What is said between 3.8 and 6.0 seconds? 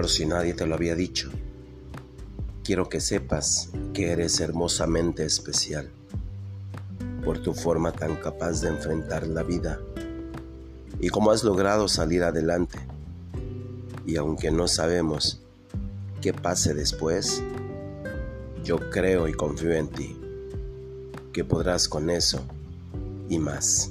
que eres hermosamente especial